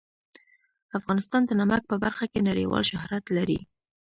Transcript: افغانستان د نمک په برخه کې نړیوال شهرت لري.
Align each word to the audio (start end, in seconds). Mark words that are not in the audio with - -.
افغانستان 0.99 1.41
د 1.45 1.51
نمک 1.61 1.81
په 1.89 1.95
برخه 2.03 2.25
کې 2.31 2.39
نړیوال 2.49 2.83
شهرت 2.91 3.25
لري. 3.37 3.59